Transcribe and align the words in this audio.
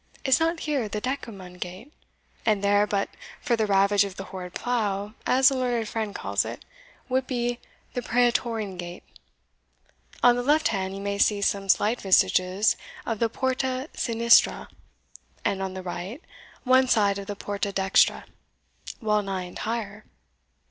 Is 0.25 0.39
not 0.39 0.61
here 0.61 0.89
the 0.89 0.99
Decuman 0.99 1.59
gate? 1.59 1.93
and 2.43 2.63
there, 2.63 2.87
but 2.87 3.07
for 3.39 3.55
the 3.55 3.67
ravage 3.67 4.03
of 4.03 4.15
the 4.15 4.23
horrid 4.23 4.55
plough, 4.55 5.13
as 5.27 5.51
a 5.51 5.55
learned 5.55 5.87
friend 5.87 6.15
calls 6.15 6.43
it, 6.43 6.65
would 7.07 7.27
be 7.27 7.59
the 7.93 8.01
Praetorian 8.01 8.77
gate. 8.77 9.03
On 10.23 10.35
the 10.35 10.41
left 10.41 10.69
hand 10.69 10.95
you 10.95 11.01
may 11.01 11.19
see 11.19 11.39
some 11.39 11.69
slight 11.69 12.01
vestiges 12.01 12.75
of 13.05 13.19
the 13.19 13.29
porta 13.29 13.89
sinistra, 13.93 14.69
and 15.45 15.61
on 15.61 15.75
the 15.75 15.83
right, 15.83 16.19
one 16.63 16.87
side 16.87 17.19
of 17.19 17.27
the 17.27 17.35
porta 17.35 17.71
dextra 17.71 18.23
wellnigh 19.01 19.43
entire. 19.47 20.05